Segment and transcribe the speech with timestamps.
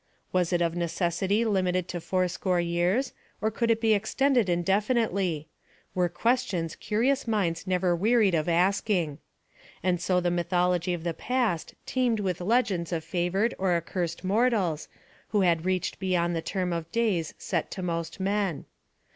[0.33, 5.47] Was it of necessity limited to fourscore years, or could it be extended indefinitely?
[5.93, 9.19] were questions curious minds never wearied of asking.
[9.83, 14.87] And so the mythology of the past teemed with legends of favored or accursed mortals,
[15.27, 18.65] who had reached beyond the term of days set to most men.